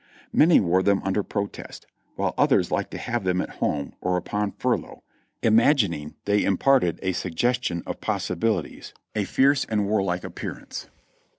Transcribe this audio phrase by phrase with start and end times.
[0.33, 4.49] Many wore them under protest, while others liked to have them at home or upon
[4.49, 5.03] a furlough,
[5.43, 9.83] im agining they imparted a suggestion of possibilities, a fierce and 422 JOHNNY REB AND
[9.83, 10.87] BILLY YANK warlike appearance.